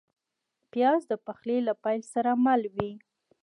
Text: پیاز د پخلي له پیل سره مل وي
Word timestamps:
پیاز 0.71 1.01
د 1.11 1.13
پخلي 1.25 1.57
له 1.67 1.73
پیل 1.83 2.01
سره 2.13 2.31
مل 2.43 2.61
وي 2.75 2.91